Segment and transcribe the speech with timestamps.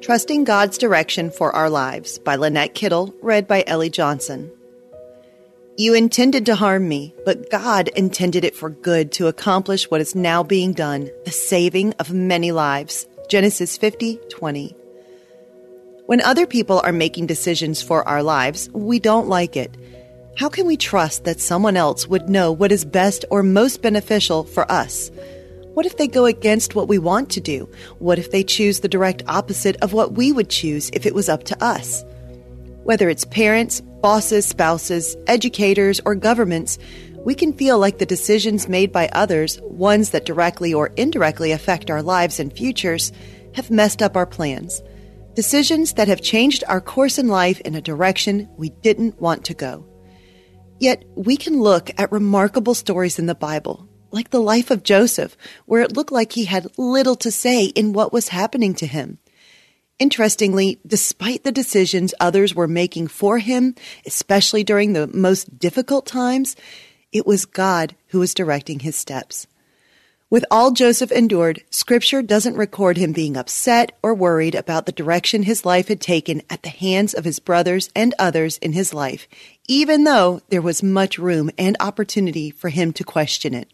[0.00, 4.50] Trusting God's Direction for Our Lives by Lynette Kittle, read by Ellie Johnson.
[5.76, 10.14] You intended to harm me, but God intended it for good to accomplish what is
[10.14, 13.06] now being done, the saving of many lives.
[13.28, 14.74] Genesis 50 20.
[16.06, 19.76] When other people are making decisions for our lives, we don't like it.
[20.34, 24.44] How can we trust that someone else would know what is best or most beneficial
[24.44, 25.10] for us?
[25.74, 27.68] What if they go against what we want to do?
[28.00, 31.28] What if they choose the direct opposite of what we would choose if it was
[31.28, 32.04] up to us?
[32.82, 36.76] Whether it's parents, bosses, spouses, educators, or governments,
[37.24, 41.88] we can feel like the decisions made by others, ones that directly or indirectly affect
[41.88, 43.12] our lives and futures,
[43.54, 44.82] have messed up our plans.
[45.34, 49.54] Decisions that have changed our course in life in a direction we didn't want to
[49.54, 49.86] go.
[50.80, 55.36] Yet we can look at remarkable stories in the Bible like the life of Joseph,
[55.66, 59.18] where it looked like he had little to say in what was happening to him.
[59.98, 63.74] Interestingly, despite the decisions others were making for him,
[64.06, 66.56] especially during the most difficult times,
[67.12, 69.46] it was God who was directing his steps.
[70.30, 75.42] With all Joseph endured, Scripture doesn't record him being upset or worried about the direction
[75.42, 79.26] his life had taken at the hands of his brothers and others in his life,
[79.66, 83.68] even though there was much room and opportunity for him to question it.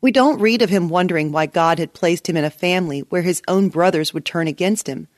[0.00, 3.22] We don't read of him wondering why God had placed him in a family where
[3.22, 5.08] his own brothers would turn against him.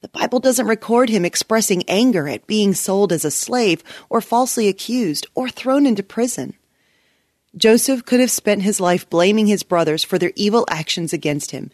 [0.00, 4.68] The Bible doesn't record him expressing anger at being sold as a slave or falsely
[4.68, 6.54] accused or thrown into prison.
[7.56, 11.70] Joseph could have spent his life blaming his brothers for their evil actions against him.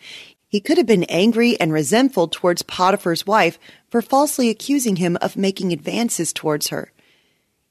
[0.48, 3.58] He could have been angry and resentful towards Potiphar's wife
[3.90, 6.92] for falsely accusing him of making advances towards her.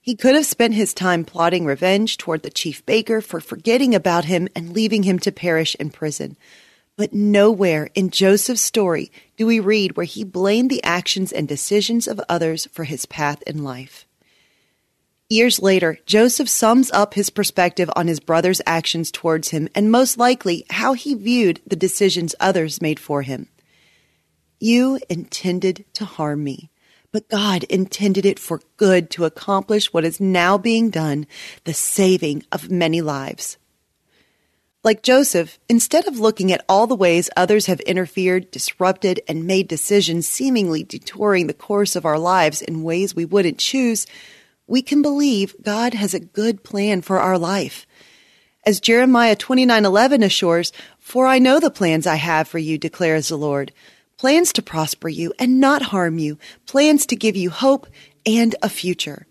[0.05, 4.25] He could have spent his time plotting revenge toward the chief baker for forgetting about
[4.25, 6.35] him and leaving him to perish in prison.
[6.97, 12.05] But nowhere in Joseph's story do we read where he blamed the actions and decisions
[12.05, 14.05] of others for his path in life.
[15.29, 20.17] Years later, Joseph sums up his perspective on his brother's actions towards him and most
[20.17, 23.47] likely how he viewed the decisions others made for him.
[24.59, 26.72] You intended to harm me
[27.13, 31.28] but God intended it for good to accomplish what is now being done,
[31.63, 33.57] the saving of many lives.
[34.84, 39.69] Like Joseph, instead of looking at all the ways others have interfered, disrupted, and made
[39.69, 44.06] decisions seemingly detouring the course of our lives in ways we wouldn't choose,
[44.68, 47.85] we can believe God has a good plan for our life.
[48.66, 53.38] As Jeremiah 29:11 assures, "For I know the plans I have for you," declares the
[53.38, 53.72] Lord,
[54.23, 57.85] plans to prosper you and not harm you, plans to give you hope
[58.25, 59.28] and a future.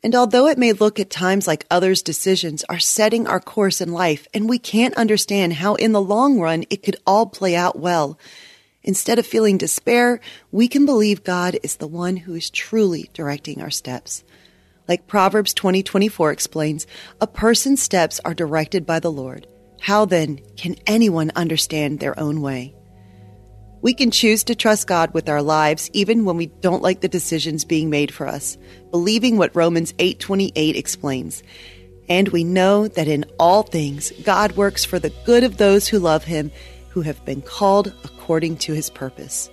[0.00, 3.90] And although it may look at times like others' decisions are setting our course in
[3.90, 7.80] life, and we can't understand how in the long run it could all play out
[7.80, 8.16] well,
[8.84, 10.20] instead of feeling despair,
[10.52, 14.22] we can believe God is the one who is truly directing our steps.
[14.86, 16.86] Like Proverbs 20:24 explains,
[17.20, 19.48] a person's steps are directed by the Lord.
[19.80, 22.76] How then can anyone understand their own way?
[23.82, 27.08] We can choose to trust God with our lives even when we don't like the
[27.08, 28.56] decisions being made for us,
[28.92, 31.42] believing what Romans 8:28 explains.
[32.08, 35.98] And we know that in all things God works for the good of those who
[35.98, 36.52] love him,
[36.90, 39.50] who have been called according to his purpose.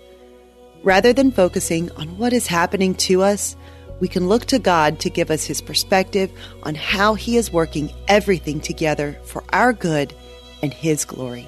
[0.84, 3.56] Rather than focusing on what is happening to us,
[4.00, 6.32] we can look to God to give us his perspective
[6.62, 10.14] on how he is working everything together for our good
[10.62, 11.48] and his glory.